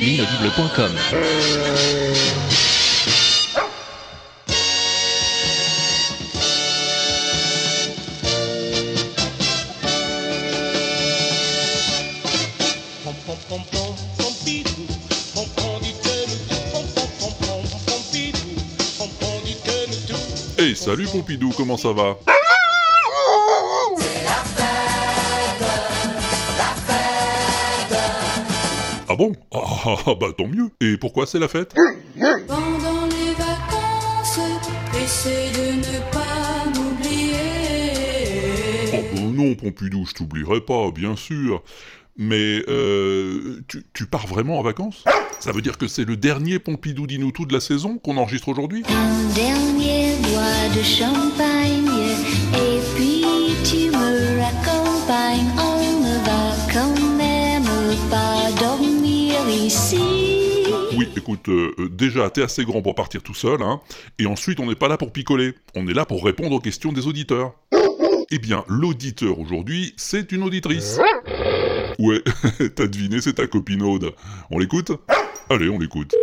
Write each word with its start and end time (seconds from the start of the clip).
L'inaudible.com 0.00 0.90
Hey, 20.58 20.74
salut 20.74 21.06
Pompidou, 21.06 21.52
comment 21.56 21.76
ça 21.76 21.92
va? 21.92 22.18
Ah 29.12 29.16
bon? 29.16 29.32
Ah 29.52 30.14
bah 30.18 30.28
tant 30.34 30.46
mieux. 30.46 30.70
Et 30.80 30.96
pourquoi 30.96 31.26
c'est 31.26 31.38
la 31.38 31.48
fête? 31.48 31.74
Pendant 32.48 33.04
les 33.10 33.34
vacances, 33.34 34.40
essaie 35.04 35.50
de 35.50 35.72
ne 35.76 35.98
pas 36.10 36.64
m'oublier. 36.74 37.36
Oh 38.94 39.02
euh, 39.18 39.30
non 39.30 39.54
Pompidou, 39.54 40.06
je 40.06 40.14
t'oublierai 40.14 40.62
pas, 40.62 40.90
bien 40.92 41.14
sûr. 41.14 41.62
Mais 42.16 42.62
euh, 42.68 43.60
tu, 43.68 43.84
tu 43.92 44.06
pars 44.06 44.26
vraiment 44.26 44.58
en 44.58 44.62
vacances? 44.62 45.04
Ça 45.40 45.52
veut 45.52 45.60
dire 45.60 45.76
que 45.76 45.88
c'est 45.88 46.06
le 46.06 46.16
dernier 46.16 46.58
Pompidou 46.58 47.06
Dinoutou 47.06 47.44
de 47.44 47.52
la 47.52 47.60
saison 47.60 47.98
qu'on 47.98 48.16
enregistre 48.16 48.48
aujourd'hui? 48.48 48.82
Un 48.88 49.34
dernier 49.34 50.14
bois 50.22 50.74
de 50.74 50.82
champagne, 50.82 51.91
Oui, 61.02 61.08
écoute, 61.16 61.48
euh, 61.48 61.74
euh, 61.80 61.88
déjà, 61.88 62.30
t'es 62.30 62.42
assez 62.42 62.64
grand 62.64 62.80
pour 62.80 62.94
partir 62.94 63.24
tout 63.24 63.34
seul, 63.34 63.60
hein. 63.60 63.80
Et 64.20 64.26
ensuite, 64.26 64.60
on 64.60 64.66
n'est 64.66 64.76
pas 64.76 64.86
là 64.86 64.96
pour 64.96 65.10
picoler. 65.10 65.54
On 65.74 65.88
est 65.88 65.94
là 65.94 66.06
pour 66.06 66.24
répondre 66.24 66.54
aux 66.54 66.60
questions 66.60 66.92
des 66.92 67.08
auditeurs. 67.08 67.54
Eh 68.30 68.38
bien, 68.38 68.64
l'auditeur 68.68 69.40
aujourd'hui, 69.40 69.94
c'est 69.96 70.30
une 70.30 70.44
auditrice. 70.44 71.00
Ouais, 71.98 72.22
t'as 72.76 72.86
deviné, 72.86 73.20
c'est 73.20 73.32
ta 73.32 73.48
copine 73.48 73.82
Aude. 73.82 74.12
On 74.52 74.60
l'écoute? 74.60 74.92
Allez, 75.50 75.68
on 75.68 75.80
l'écoute. 75.80 76.14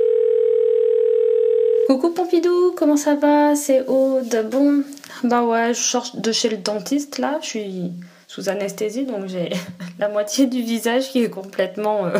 Coucou 1.87 2.11
Pompidou, 2.11 2.73
comment 2.77 2.95
ça 2.95 3.15
va? 3.15 3.57
C'est 3.57 3.85
Aude. 3.85 4.47
Bon, 4.49 4.85
bah 5.25 5.43
ouais, 5.43 5.73
je 5.73 5.79
sors 5.81 6.09
de 6.15 6.31
chez 6.31 6.47
le 6.47 6.55
dentiste 6.57 7.17
là, 7.17 7.37
je 7.41 7.47
suis 7.47 7.91
sous 8.27 8.47
anesthésie 8.47 9.05
donc 9.05 9.27
j'ai 9.27 9.49
la 9.99 10.07
moitié 10.07 10.45
du 10.47 10.61
visage 10.61 11.09
qui 11.11 11.21
est 11.21 11.29
complètement. 11.29 12.05
euh, 12.05 12.19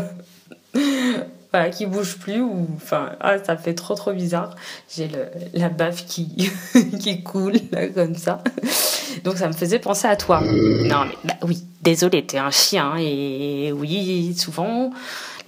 voilà, 1.52 1.70
qui 1.70 1.86
bouge 1.86 2.18
plus 2.18 2.42
ou. 2.42 2.68
Enfin, 2.76 3.12
ah, 3.20 3.44
ça 3.44 3.58
fait 3.58 3.74
trop 3.74 3.96
trop 3.96 4.14
bizarre. 4.14 4.56
J'ai 4.96 5.10
la 5.54 5.70
baffe 5.70 6.06
qui, 6.06 6.52
qui 7.00 7.24
coule 7.24 7.56
là 7.72 7.88
comme 7.88 8.16
ça. 8.16 8.44
Donc 9.24 9.38
ça 9.38 9.48
me 9.48 9.54
faisait 9.54 9.80
penser 9.80 10.08
à 10.08 10.16
toi. 10.16 10.42
Non 10.42 11.06
mais 11.06 11.16
bah 11.24 11.34
oui, 11.44 11.64
désolé, 11.82 12.26
t'es 12.26 12.38
un 12.38 12.52
chien 12.52 12.96
et 12.98 13.72
oui, 13.74 14.36
souvent 14.38 14.92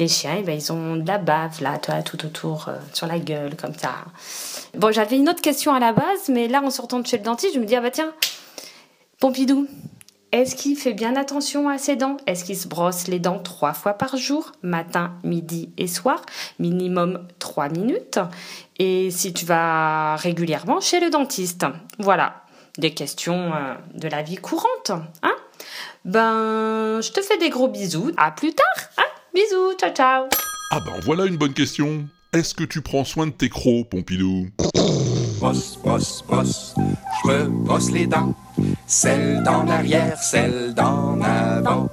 les 0.02 0.08
chiens, 0.08 0.38
eh 0.40 0.44
ben, 0.44 0.58
ils 0.58 0.72
ont 0.72 0.96
de 0.96 1.08
la 1.08 1.20
bave 1.20 1.62
là, 1.62 1.78
tu 1.78 1.92
vois, 1.92 2.02
tout 2.02 2.26
autour, 2.26 2.68
euh, 2.68 2.74
sur 2.92 3.06
la 3.06 3.20
gueule, 3.20 3.56
comme 3.56 3.76
ça. 3.76 3.94
Bon, 4.76 4.92
j'avais 4.92 5.18
une 5.18 5.30
autre 5.30 5.42
question 5.42 5.74
à 5.74 5.80
la 5.80 5.94
base, 5.94 6.30
mais 6.30 6.48
là, 6.48 6.62
en 6.64 6.72
sortant 6.72 7.00
de 7.00 7.06
chez 7.06 7.18
le 7.18 7.24
dentiste, 7.24 7.54
je 7.54 7.60
me 7.60 7.66
dis, 7.66 7.76
ah 7.76 7.82
bah 7.82 7.92
tiens, 7.92 8.12
Pompidou, 9.20 9.68
est-ce 10.32 10.56
qu'il 10.56 10.78
fait 10.78 10.94
bien 10.94 11.16
attention 11.16 11.68
à 11.68 11.78
ses 11.78 11.96
dents? 11.96 12.18
Est-ce 12.26 12.46
qu'il 12.46 12.58
se 12.58 12.68
brosse 12.68 13.08
les 13.08 13.20
dents 13.20 13.40
trois 13.40 13.74
fois 13.74 13.94
par 13.94 14.16
jour, 14.16 14.54
matin, 14.62 15.14
midi 15.24 15.70
et 15.78 15.88
soir, 15.88 16.22
minimum 16.58 17.28
trois 17.40 17.68
minutes. 17.68 18.20
Et 18.80 19.12
si 19.12 19.34
tu 19.34 19.46
vas 19.46 20.16
régulièrement 20.16 20.80
chez 20.80 21.00
le 21.00 21.10
dentiste? 21.10 21.66
Voilà, 22.00 22.44
des 22.78 22.94
questions 22.94 23.54
euh, 23.54 23.76
de 23.94 24.08
la 24.08 24.22
vie 24.22 24.38
courante, 24.38 24.92
hein? 25.24 25.36
Ben, 26.06 27.02
je 27.02 27.12
te 27.12 27.22
fais 27.22 27.38
des 27.38 27.50
gros 27.50 27.68
bisous. 27.68 28.12
À 28.18 28.32
plus 28.32 28.54
tard, 28.54 28.90
hein? 28.98 29.04
Bisous, 29.34 29.74
ciao 29.78 29.94
ciao. 29.94 30.26
Ah 30.72 30.80
ben 30.80 31.00
voilà 31.04 31.26
une 31.26 31.38
bonne 31.38 31.54
question. 31.54 32.08
Est-ce 32.34 32.56
que 32.56 32.64
tu 32.64 32.82
prends 32.82 33.04
soin 33.04 33.28
de 33.28 33.32
tes 33.32 33.50
crocs, 33.50 33.90
Pompidou? 33.90 34.48
Brosse, 35.40 35.78
brosse, 35.84 36.24
brosse, 36.26 36.74
je 36.78 37.30
me 37.30 37.48
brosse 37.48 37.92
les 37.92 38.08
dents. 38.08 38.34
Celle 38.92 39.42
d'en 39.44 39.70
arrière, 39.70 40.22
celle 40.22 40.74
d'en 40.74 41.22
avant. 41.22 41.90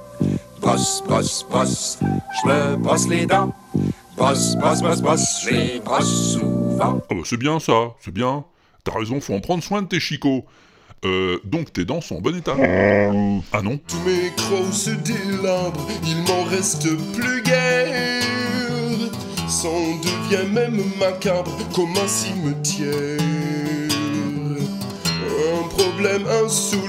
Brosse, 0.59 1.01
brosse, 1.07 1.45
brosse, 1.49 1.97
je 2.01 2.49
me 2.49 2.75
brosse 2.75 3.07
les 3.07 3.25
dents. 3.25 3.55
Brosse, 4.17 4.57
brosse, 4.57 4.81
brosse, 4.81 5.01
brosse, 5.01 5.45
je 5.45 5.49
les 5.49 5.79
brosse 5.79 6.33
souvent. 6.33 6.99
Ah 7.09 7.13
bah 7.15 7.21
c'est 7.23 7.37
bien 7.37 7.61
ça, 7.61 7.95
c'est 8.01 8.13
bien. 8.13 8.43
T'as 8.83 8.91
raison, 8.99 9.21
faut 9.21 9.33
en 9.33 9.39
prendre 9.39 9.63
soin 9.63 9.81
de 9.81 9.87
tes 9.87 10.01
chicots. 10.01 10.43
Euh, 11.05 11.39
donc 11.45 11.71
tes 11.71 11.85
dents 11.85 12.01
sont 12.01 12.17
en 12.17 12.21
bon 12.21 12.35
état. 12.35 12.55
Ah 13.53 13.61
non 13.61 13.79
Tous 13.87 14.01
mes 14.05 14.33
crocs 14.35 14.73
se 14.73 14.89
délabrent, 14.89 15.87
il 16.05 16.17
m'en 16.23 16.43
reste 16.43 16.85
plus 17.13 17.41
guère. 17.43 18.23
C'en 19.47 19.95
devient 20.01 20.51
même 20.51 20.81
macabre 20.99 21.57
comme 21.73 21.95
un 21.95 22.07
cimetière. 22.09 23.21
Un 25.51 25.67
problème 25.69 26.27
insoluble 26.43 26.88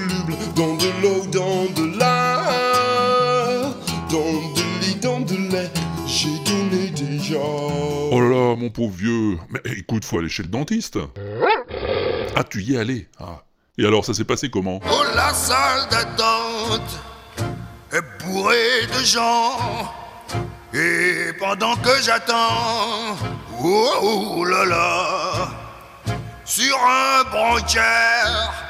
dans 0.55 0.75
de 0.75 0.87
l'eau, 1.01 1.25
dans 1.27 1.65
de 1.73 1.97
l'air, 1.97 3.73
dans 4.09 4.53
de 4.53 4.63
lit, 4.81 4.95
dans 4.95 5.19
de 5.19 5.35
lait. 5.51 5.71
J'ai 6.07 6.37
donné 6.45 6.89
déjà. 6.89 7.39
Oh 7.39 8.19
là 8.19 8.29
là, 8.29 8.55
mon 8.55 8.69
pauvre 8.69 8.93
vieux. 8.93 9.37
Mais 9.49 9.61
écoute, 9.77 10.03
faut 10.03 10.19
aller 10.19 10.29
chez 10.29 10.43
le 10.43 10.49
dentiste. 10.49 10.99
Ah, 12.35 12.43
tu 12.43 12.61
y 12.61 12.75
es 12.75 12.79
allé. 12.79 13.07
Ah. 13.19 13.43
Et 13.77 13.85
alors, 13.85 14.03
ça 14.03 14.13
s'est 14.13 14.25
passé 14.25 14.49
comment? 14.49 14.79
Oh, 14.91 15.03
la 15.15 15.33
salle 15.33 15.87
d'attente 15.89 16.99
est 17.93 18.23
bourrée 18.23 18.85
de 18.87 19.03
gens. 19.05 19.57
Et 20.73 21.33
pendant 21.39 21.75
que 21.77 22.01
j'attends, 22.01 23.15
oh, 23.63 23.89
oh 24.01 24.45
là 24.45 24.65
là, 24.65 25.49
sur 26.45 26.77
un 26.77 27.23
banquière, 27.31 28.60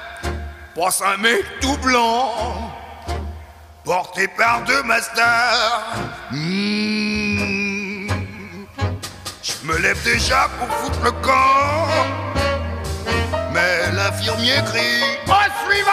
passe 0.75 1.01
un 1.01 1.17
mec 1.17 1.43
tout 1.61 1.77
blanc, 1.83 2.71
porté 3.83 4.27
par 4.37 4.63
deux 4.65 4.83
masters. 4.83 5.95
Hmm. 6.31 8.07
Je 9.43 9.67
me 9.67 9.77
lève 9.79 10.01
déjà 10.03 10.49
pour 10.59 10.67
foutre 10.77 11.03
le 11.03 11.11
camp. 11.11 11.87
Mais 13.53 13.91
l'infirmier 13.93 14.53
crie 14.65 15.03
Au 15.27 15.69
suivant 15.69 15.91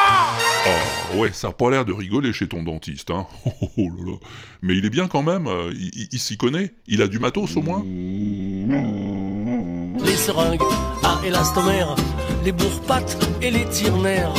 Ah 1.13 1.17
ouais, 1.17 1.33
ça 1.33 1.49
a 1.49 1.53
pas 1.53 1.71
l'air 1.71 1.85
de 1.85 1.93
rigoler 1.93 2.33
chez 2.33 2.47
ton 2.47 2.63
dentiste, 2.63 3.11
hein. 3.11 3.27
Oh, 3.45 3.51
oh, 3.63 3.69
oh 3.79 3.89
là 3.99 4.13
là. 4.13 4.17
Mais 4.63 4.77
il 4.77 4.85
est 4.87 4.91
bien 4.91 5.09
quand 5.09 5.23
même, 5.23 5.49
euh, 5.49 5.73
il, 5.75 5.91
il- 5.95 6.09
il 6.13 6.21
s'y 6.21 6.37
connaît. 6.37 6.73
Il 6.87 7.03
a 7.03 7.09
du 7.09 7.19
matos 7.19 7.57
au 7.57 7.63
moins. 7.63 7.83
Les 10.05 10.17
seringues 10.17 10.63
à 11.03 11.19
élastomère, 11.27 11.97
les 12.45 12.53
bourre-pattes 12.53 13.17
et 13.43 13.51
les 13.51 13.65
tire-nerfs 13.69 14.33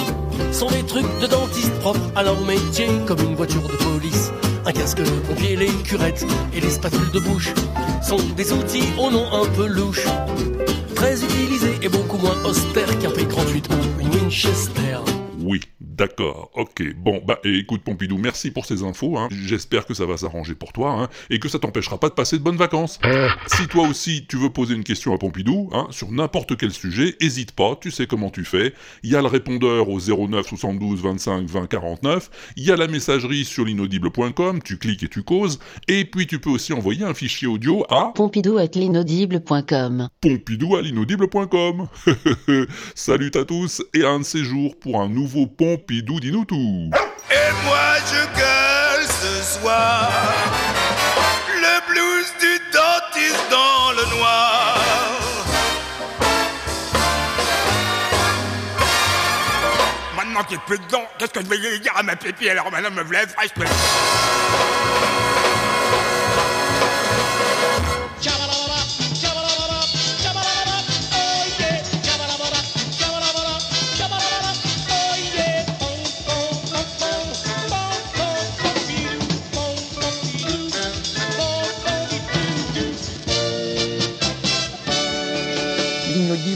sont 0.51 0.69
des 0.69 0.83
trucs 0.83 1.19
de 1.21 1.27
dentiste 1.27 1.73
propres 1.79 2.11
à 2.15 2.23
leur 2.23 2.39
métier, 2.45 2.87
comme 3.05 3.19
une 3.21 3.35
voiture 3.35 3.67
de 3.67 3.75
police, 3.75 4.31
un 4.65 4.71
casque 4.71 4.99
de 4.99 5.09
pompier, 5.27 5.55
les 5.55 5.67
curettes 5.83 6.25
et 6.53 6.61
les 6.61 6.69
spatules 6.69 7.11
de 7.11 7.19
bouche 7.19 7.53
sont 8.01 8.19
des 8.35 8.51
outils 8.53 8.87
au 8.97 9.09
nom 9.09 9.25
un 9.31 9.45
peu 9.45 9.67
louche, 9.67 10.05
très 10.95 11.23
utilisés 11.23 11.77
et 11.81 11.89
beaucoup 11.89 12.17
moins 12.17 12.35
austères 12.45 12.97
qu'un 12.99 13.09
P38 13.09 13.65
ou 13.69 14.01
une 14.01 14.09
Winchester. 14.09 14.97
Oui, 15.41 15.61
d'accord, 15.99 16.49
ok. 16.55 16.95
Bon, 16.95 17.21
bah 17.27 17.39
écoute 17.43 17.81
Pompidou, 17.83 18.17
merci 18.17 18.51
pour 18.51 18.65
ces 18.65 18.83
infos. 18.83 19.17
Hein. 19.17 19.27
J'espère 19.31 19.85
que 19.85 19.93
ça 19.93 20.05
va 20.05 20.15
s'arranger 20.15 20.55
pour 20.55 20.71
toi 20.71 20.91
hein, 20.91 21.09
et 21.29 21.39
que 21.39 21.49
ça 21.49 21.59
t'empêchera 21.59 21.99
pas 21.99 22.07
de 22.07 22.13
passer 22.13 22.37
de 22.37 22.43
bonnes 22.43 22.55
vacances. 22.55 22.99
Si 23.47 23.67
toi 23.67 23.85
aussi 23.87 24.25
tu 24.27 24.37
veux 24.37 24.49
poser 24.49 24.75
une 24.75 24.85
question 24.85 25.13
à 25.13 25.17
Pompidou 25.17 25.69
hein, 25.73 25.87
sur 25.91 26.09
n'importe 26.11 26.55
quel 26.57 26.71
sujet, 26.71 27.15
hésite 27.19 27.51
pas, 27.51 27.77
tu 27.79 27.91
sais 27.91 28.07
comment 28.07 28.29
tu 28.29 28.45
fais. 28.45 28.73
Il 29.03 29.09
y 29.09 29.15
a 29.17 29.21
le 29.21 29.27
répondeur 29.27 29.89
au 29.89 29.99
09 29.99 30.47
72 30.47 31.01
25 31.01 31.45
20 31.47 31.67
49. 31.67 32.53
Il 32.55 32.63
y 32.63 32.71
a 32.71 32.77
la 32.77 32.87
messagerie 32.87 33.43
sur 33.43 33.65
l'inaudible.com, 33.65 34.61
tu 34.63 34.77
cliques 34.77 35.03
et 35.03 35.09
tu 35.09 35.23
causes. 35.23 35.59
Et 35.89 36.05
puis 36.05 36.27
tu 36.27 36.39
peux 36.39 36.49
aussi 36.49 36.71
envoyer 36.71 37.03
un 37.03 37.13
fichier 37.13 37.47
audio 37.47 37.85
à 37.89 38.13
Pompidou 38.15 38.57
at 38.57 38.69
l'inaudible.com. 38.73 40.07
pompidou 40.21 40.77
à 40.77 40.81
l'inaudible.com. 40.81 41.87
Salut 42.95 43.31
à 43.35 43.43
tous 43.43 43.83
et 43.93 44.03
à 44.03 44.11
un 44.11 44.19
de 44.19 44.23
ces 44.23 44.45
jours 44.45 44.79
pour 44.79 45.01
un 45.01 45.09
nouveau 45.09 45.45
Pompidou. 45.89 46.19
Et 47.31 47.65
moi 47.65 47.97
je 48.05 48.21
gueule 48.37 49.07
ce 49.07 49.59
soir 49.59 50.11
Le 51.55 51.91
blues 51.91 52.31
du 52.39 52.59
dentiste 52.71 53.49
dans 53.49 53.91
le 53.93 54.15
noir 54.15 54.77
Maintenant 60.15 60.43
qu'il 60.43 60.57
n'y 60.57 60.63
ait 60.63 60.65
plus 60.67 60.77
dedans. 60.77 61.07
Qu'est-ce 61.17 61.31
que 61.31 61.41
je 61.41 61.47
vais 61.47 61.79
dire 61.79 61.93
à 61.95 62.03
ma 62.03 62.15
pépi 62.15 62.49
alors 62.49 62.71
maintenant 62.71 62.91
me 62.91 63.11
lève 63.11 63.29
fraîche 63.29 63.49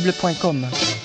L'inaudible.com 0.04 1.03